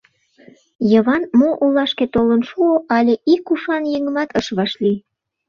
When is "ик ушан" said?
3.33-3.83